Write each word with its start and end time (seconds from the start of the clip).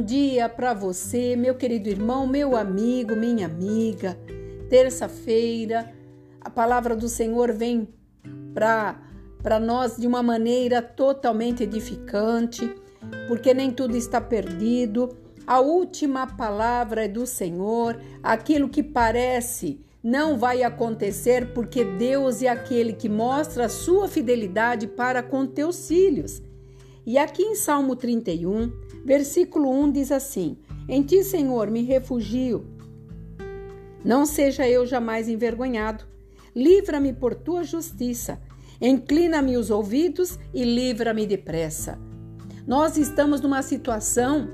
bom 0.00 0.06
dia 0.06 0.48
para 0.48 0.72
você, 0.72 1.36
meu 1.36 1.54
querido 1.54 1.90
irmão, 1.90 2.26
meu 2.26 2.56
amigo, 2.56 3.14
minha 3.14 3.44
amiga. 3.44 4.18
Terça-feira, 4.70 5.92
a 6.40 6.48
palavra 6.48 6.96
do 6.96 7.06
Senhor 7.06 7.52
vem 7.52 7.86
para 8.54 9.60
nós 9.60 9.98
de 9.98 10.06
uma 10.06 10.22
maneira 10.22 10.80
totalmente 10.80 11.64
edificante, 11.64 12.74
porque 13.28 13.52
nem 13.52 13.70
tudo 13.70 13.94
está 13.94 14.22
perdido. 14.22 15.14
A 15.46 15.60
última 15.60 16.26
palavra 16.26 17.04
é 17.04 17.08
do 17.08 17.26
Senhor, 17.26 18.00
aquilo 18.22 18.70
que 18.70 18.82
parece 18.82 19.84
não 20.02 20.38
vai 20.38 20.62
acontecer, 20.62 21.52
porque 21.52 21.84
Deus 21.84 22.40
é 22.40 22.48
aquele 22.48 22.94
que 22.94 23.08
mostra 23.10 23.66
a 23.66 23.68
sua 23.68 24.08
fidelidade 24.08 24.86
para 24.86 25.22
com 25.22 25.46
teus 25.46 25.88
filhos. 25.88 26.40
E 27.04 27.18
aqui 27.18 27.42
em 27.42 27.54
Salmo 27.54 27.96
31, 27.96 28.72
versículo 29.04 29.70
1 29.70 29.92
diz 29.92 30.12
assim: 30.12 30.58
Em 30.88 31.02
ti, 31.02 31.22
Senhor, 31.22 31.70
me 31.70 31.82
refugio. 31.82 32.66
Não 34.04 34.24
seja 34.24 34.68
eu 34.68 34.86
jamais 34.86 35.28
envergonhado. 35.28 36.04
Livra-me 36.54 37.12
por 37.12 37.34
tua 37.34 37.62
justiça. 37.62 38.40
Inclina-me 38.80 39.56
os 39.56 39.70
ouvidos 39.70 40.38
e 40.54 40.64
livra-me 40.64 41.26
depressa. 41.26 41.98
Nós 42.66 42.96
estamos 42.96 43.40
numa 43.40 43.62
situação 43.62 44.48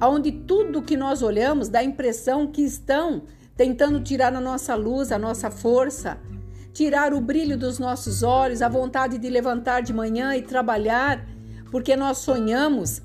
onde 0.00 0.30
tudo 0.30 0.82
que 0.82 0.96
nós 0.96 1.22
olhamos 1.22 1.68
dá 1.68 1.80
a 1.80 1.84
impressão 1.84 2.46
que 2.46 2.62
estão 2.62 3.22
tentando 3.56 4.00
tirar 4.00 4.34
a 4.34 4.40
nossa 4.40 4.74
luz, 4.74 5.10
a 5.10 5.18
nossa 5.18 5.50
força, 5.50 6.18
tirar 6.72 7.14
o 7.14 7.20
brilho 7.20 7.56
dos 7.56 7.78
nossos 7.78 8.22
olhos, 8.22 8.60
a 8.60 8.68
vontade 8.68 9.18
de 9.18 9.28
levantar 9.30 9.80
de 9.80 9.92
manhã 9.92 10.36
e 10.36 10.42
trabalhar 10.42 11.26
porque 11.70 11.96
nós 11.96 12.18
sonhamos, 12.18 13.02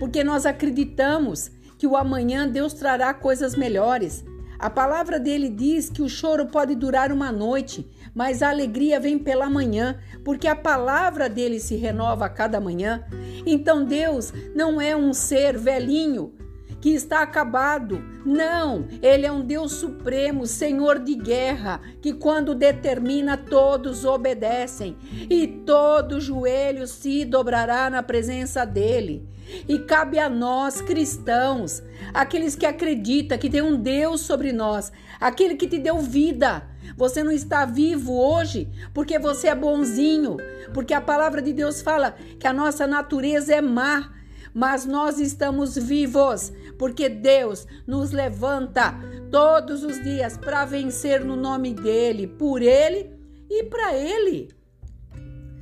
porque 0.00 0.24
nós 0.24 0.46
acreditamos 0.46 1.50
que 1.76 1.86
o 1.86 1.94
amanhã 1.94 2.48
Deus 2.48 2.72
trará 2.72 3.12
coisas 3.12 3.54
melhores. 3.54 4.24
A 4.58 4.70
palavra 4.70 5.20
dele 5.20 5.50
diz 5.50 5.90
que 5.90 6.00
o 6.00 6.08
choro 6.08 6.46
pode 6.46 6.74
durar 6.74 7.12
uma 7.12 7.30
noite, 7.30 7.86
mas 8.14 8.42
a 8.42 8.48
alegria 8.48 8.98
vem 8.98 9.18
pela 9.18 9.50
manhã, 9.50 9.98
porque 10.24 10.48
a 10.48 10.56
palavra 10.56 11.28
dele 11.28 11.60
se 11.60 11.76
renova 11.76 12.24
a 12.24 12.30
cada 12.30 12.58
manhã. 12.60 13.04
Então 13.44 13.84
Deus 13.84 14.32
não 14.54 14.80
é 14.80 14.96
um 14.96 15.12
ser 15.12 15.58
velhinho 15.58 16.32
que 16.80 16.90
está 16.90 17.22
acabado. 17.22 18.02
Não, 18.24 18.86
ele 19.02 19.26
é 19.26 19.32
um 19.32 19.44
Deus 19.44 19.72
supremo, 19.72 20.46
Senhor 20.46 20.98
de 20.98 21.14
guerra, 21.14 21.80
que 22.00 22.12
quando 22.12 22.54
determina 22.54 23.36
todos 23.36 24.04
obedecem 24.04 24.96
e 25.28 25.46
todo 25.46 26.20
joelho 26.20 26.86
se 26.86 27.24
dobrará 27.24 27.90
na 27.90 28.02
presença 28.02 28.64
dele. 28.64 29.28
E 29.68 29.80
cabe 29.80 30.18
a 30.18 30.28
nós, 30.28 30.80
cristãos, 30.80 31.82
aqueles 32.14 32.54
que 32.54 32.66
acreditam 32.66 33.36
que 33.36 33.50
tem 33.50 33.62
um 33.62 33.76
Deus 33.76 34.20
sobre 34.20 34.52
nós, 34.52 34.92
aquele 35.20 35.56
que 35.56 35.66
te 35.66 35.78
deu 35.78 35.98
vida. 35.98 36.68
Você 36.96 37.22
não 37.22 37.32
está 37.32 37.64
vivo 37.64 38.12
hoje 38.12 38.68
porque 38.94 39.18
você 39.18 39.48
é 39.48 39.54
bonzinho, 39.54 40.36
porque 40.72 40.94
a 40.94 41.00
palavra 41.00 41.42
de 41.42 41.52
Deus 41.52 41.82
fala 41.82 42.14
que 42.38 42.46
a 42.46 42.52
nossa 42.52 42.86
natureza 42.86 43.54
é 43.54 43.60
má 43.60 44.12
mas 44.54 44.84
nós 44.84 45.18
estamos 45.18 45.76
vivos 45.76 46.52
porque 46.78 47.08
Deus 47.08 47.66
nos 47.86 48.10
levanta 48.10 48.94
todos 49.30 49.82
os 49.84 50.02
dias 50.02 50.36
para 50.36 50.64
vencer 50.64 51.24
no 51.24 51.36
nome 51.36 51.74
dele, 51.74 52.26
por 52.26 52.62
ele 52.62 53.10
e 53.48 53.64
para 53.64 53.94
ele. 53.94 54.48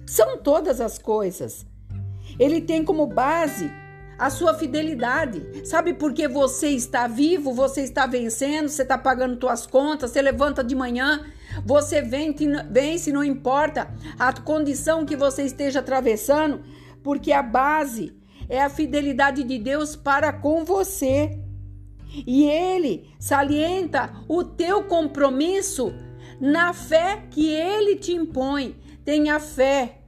São 0.06 0.38
todas 0.38 0.80
as 0.80 0.98
coisas. 0.98 1.66
Ele 2.38 2.60
tem 2.60 2.84
como 2.84 3.06
base 3.06 3.70
a 4.18 4.30
sua 4.30 4.52
fidelidade. 4.54 5.66
Sabe 5.66 5.94
por 5.94 6.12
que 6.12 6.26
você 6.26 6.68
está 6.70 7.06
vivo, 7.06 7.52
você 7.52 7.82
está 7.82 8.06
vencendo, 8.06 8.68
você 8.68 8.82
está 8.82 8.98
pagando 8.98 9.38
suas 9.40 9.66
contas, 9.66 10.10
você 10.10 10.20
levanta 10.20 10.64
de 10.64 10.74
manhã, 10.74 11.24
você 11.64 12.02
vence, 12.02 13.12
não 13.12 13.22
importa 13.22 13.88
a 14.18 14.32
condição 14.32 15.06
que 15.06 15.16
você 15.16 15.44
esteja 15.44 15.78
atravessando, 15.78 16.62
porque 17.02 17.32
a 17.32 17.42
base 17.42 18.16
é 18.48 18.62
a 18.62 18.68
fidelidade 18.68 19.44
de 19.44 19.58
Deus 19.58 19.94
para 19.94 20.32
com 20.32 20.64
você. 20.64 21.38
E 22.26 22.44
ele 22.44 23.10
salienta 23.18 24.10
o 24.26 24.42
teu 24.42 24.84
compromisso 24.84 25.92
na 26.40 26.72
fé 26.72 27.24
que 27.30 27.48
ele 27.48 27.96
te 27.96 28.12
impõe. 28.12 28.76
Tenha 29.04 29.38
fé, 29.38 29.98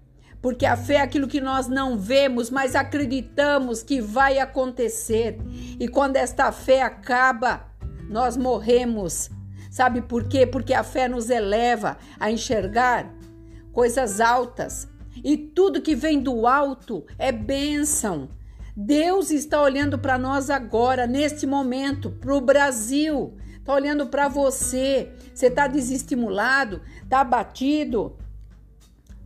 porque 0.41 0.65
a 0.65 0.77
fé 0.77 0.95
é 0.95 1.01
aquilo 1.01 1.29
que 1.29 1.41
nós 1.41 1.69
não 1.69 1.99
vemos, 1.99 2.51
mas 2.51 2.75
acreditamos 2.75 3.83
que 3.83 4.01
vai 4.01 4.39
acontecer. 4.39 5.39
E 5.79 5.87
quando 5.89 6.17
esta 6.17 6.51
fé 6.53 6.83
acaba, 6.83 7.67
nós 8.09 8.37
morremos. 8.37 9.31
Sabe 9.71 10.03
por 10.03 10.25
quê? 10.25 10.47
Porque 10.47 10.75
a 10.75 10.83
fé 10.83 11.09
nos 11.09 11.31
eleva 11.31 11.97
a 12.19 12.31
enxergar 12.31 13.15
coisas 13.73 14.21
altas, 14.21 14.89
e 15.17 15.37
tudo 15.37 15.83
que 15.83 15.95
vem 15.95 16.21
do 16.21 16.47
alto 16.47 17.05
é 17.19 17.33
bênção. 17.33 18.29
Deus 18.77 19.31
está 19.31 19.61
olhando 19.61 19.99
para 19.99 20.17
nós 20.17 20.49
agora, 20.49 21.07
neste 21.07 21.47
momento, 21.47 22.11
para 22.11 22.35
o 22.35 22.41
Brasil. 22.41 23.35
Está 23.59 23.75
olhando 23.75 24.07
para 24.07 24.29
você. 24.29 25.11
Você 25.35 25.47
está 25.47 25.67
desestimulado, 25.67 26.81
está 27.03 27.21
abatido. 27.21 28.17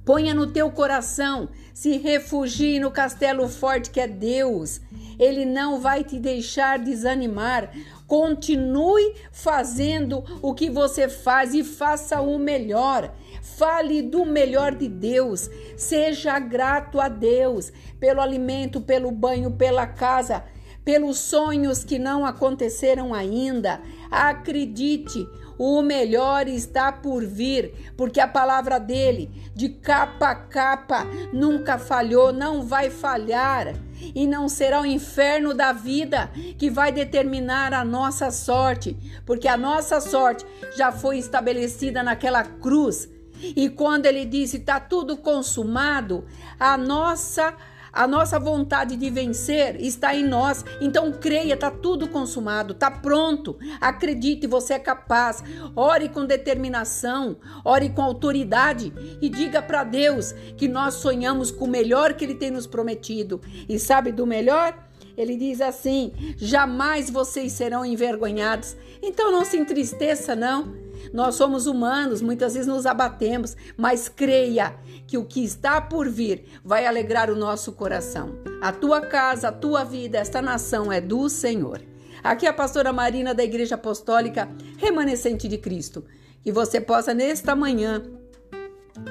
Ponha 0.05 0.35
no 0.35 0.47
teu 0.47 0.71
coração, 0.71 1.49
se 1.73 1.97
refugie 1.97 2.79
no 2.79 2.91
castelo 2.91 3.49
forte 3.49 3.91
que 3.91 3.99
é 3.99 4.07
Deus. 4.07 4.81
Ele 5.19 5.47
não 5.47 5.81
vai 5.81 6.05
te 6.05 6.19
deixar 6.19 6.79
desanimar. 6.79 7.71
Continue 8.07 9.15
fazendo 9.33 10.23
o 10.43 10.53
que 10.53 10.69
você 10.69 11.09
faz 11.09 11.55
e 11.55 11.65
faça 11.65 12.21
o 12.21 12.39
melhor. 12.39 13.15
Fale 13.41 14.03
do 14.03 14.27
melhor 14.27 14.75
de 14.75 14.89
Deus. 14.89 15.49
Seja 15.77 16.39
grato 16.39 17.01
a 17.01 17.09
Deus 17.09 17.73
pelo 17.99 18.21
alimento, 18.21 18.81
pelo 18.81 19.11
banho, 19.11 19.53
pela 19.53 19.87
casa, 19.87 20.45
pelos 20.85 21.19
sonhos 21.19 21.83
que 21.83 21.99
não 21.99 22.27
aconteceram 22.27 23.15
ainda. 23.15 23.81
Acredite, 24.11 25.27
o 25.59 25.83
melhor 25.83 26.49
está 26.49 26.93
por 26.93 27.25
vir, 27.25 27.93
porque 27.97 28.21
a 28.21 28.29
palavra 28.29 28.79
dele, 28.79 29.31
de 29.55 29.69
capa 29.69 30.31
a 30.31 30.35
capa, 30.35 31.07
nunca 31.33 31.79
falhou, 31.79 32.33
não 32.33 32.63
vai 32.63 32.91
falhar. 32.91 33.75
E 34.15 34.27
não 34.27 34.49
será 34.49 34.83
o 34.83 34.87
inferno 34.87 35.55
da 35.55 35.73
vida 35.73 36.31
que 36.59 36.69
vai 36.69 36.93
determinar 36.93 37.73
a 37.73 37.85
nossa 37.85 38.31
sorte, 38.31 38.97
porque 39.25 39.49
a 39.49 39.57
nossa 39.57 40.01
sorte 40.01 40.45
já 40.77 40.93
foi 40.93 41.19
estabelecida 41.19 42.03
naquela 42.03 42.45
cruz. 42.45 43.09
E 43.41 43.69
quando 43.69 44.07
ele 44.07 44.25
disse 44.25 44.59
está 44.59 44.79
tudo 44.79 45.17
consumado, 45.17 46.25
a 46.59 46.77
nossa 46.77 47.55
a 47.95 48.07
nossa 48.07 48.39
vontade 48.39 48.97
de 48.97 49.09
vencer 49.09 49.81
está 49.81 50.15
em 50.15 50.25
nós. 50.27 50.65
Então 50.81 51.13
creia, 51.13 51.55
está 51.55 51.71
tudo 51.71 52.09
consumado, 52.09 52.73
está 52.73 52.91
pronto. 52.91 53.57
Acredite, 53.81 54.47
você 54.47 54.75
é 54.75 54.79
capaz. 54.79 55.43
Ore 55.77 56.09
com 56.09 56.27
determinação, 56.27 57.37
ore 57.65 57.91
com 57.91 58.03
autoridade 58.03 58.93
e 59.21 59.29
diga 59.29 59.63
para 59.63 59.85
Deus 59.85 60.33
que 60.57 60.69
nós 60.69 60.95
sonhamos 60.95 61.51
com 61.51 61.65
o 61.65 61.71
melhor 61.71 62.15
que 62.15 62.25
Ele 62.25 62.35
tem 62.35 62.51
nos 62.51 62.67
prometido. 62.67 63.41
E 63.69 63.79
sabe 63.79 64.13
do 64.13 64.27
melhor? 64.27 64.77
Ele 65.17 65.37
diz 65.37 65.61
assim: 65.61 66.13
jamais 66.37 67.09
vocês 67.09 67.53
serão 67.53 67.85
envergonhados. 67.85 68.77
Então 69.03 69.31
não 69.31 69.45
se 69.45 69.57
entristeça, 69.57 70.35
não. 70.35 70.84
Nós 71.13 71.35
somos 71.35 71.67
humanos, 71.67 72.23
muitas 72.23 72.55
vezes 72.55 72.67
nos 72.67 72.87
abatemos, 72.87 73.57
mas 73.77 74.09
creia 74.09 74.75
que 75.07 75.19
o 75.19 75.25
que 75.25 75.45
está 75.45 75.81
por 75.81 76.09
vir 76.09 76.45
vai 76.65 76.87
alegrar 76.87 77.31
o 77.31 77.37
nosso 77.37 77.73
coração. 77.73 78.37
A 78.61 78.73
tua 78.73 79.01
casa, 79.01 79.49
a 79.49 79.53
tua 79.53 79.85
vida, 79.85 80.19
esta 80.19 80.41
nação 80.41 80.93
é 80.93 81.01
do 81.01 81.29
Senhor. 81.29 81.81
Aqui 82.23 82.47
é 82.47 82.49
a 82.49 82.55
pastora 82.55 82.93
Marina 82.93 83.35
da 83.35 83.45
Igreja 83.45 83.75
Apostólica 83.75 84.49
Remanescente 84.79 85.47
de 85.47 85.59
Cristo. 85.59 86.05
Que 86.43 86.51
você 86.51 86.81
possa 86.81 87.13
nesta 87.13 87.55
manhã 87.55 88.03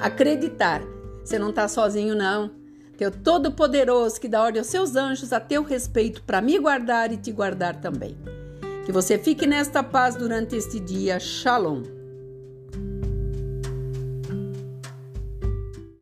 acreditar. 0.00 0.82
Você 1.24 1.38
não 1.38 1.50
está 1.50 1.68
sozinho, 1.68 2.14
não. 2.14 2.50
Teu 2.96 3.10
Todo-Poderoso 3.10 4.20
que 4.20 4.28
dá 4.28 4.42
ordem 4.42 4.60
aos 4.60 4.68
seus 4.68 4.96
anjos 4.96 5.32
a 5.32 5.40
teu 5.40 5.62
respeito 5.62 6.22
para 6.22 6.40
me 6.40 6.58
guardar 6.58 7.12
e 7.12 7.16
te 7.16 7.32
guardar 7.32 7.80
também. 7.80 8.16
Que 8.84 8.92
você 8.92 9.18
fique 9.18 9.46
nesta 9.46 9.82
paz 9.82 10.14
durante 10.14 10.54
este 10.56 10.78
dia. 10.78 11.18
Shalom. 11.18 12.03